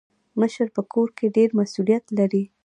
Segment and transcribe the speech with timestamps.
[0.39, 2.43] مشر په کور کي ډير مسولیت لري.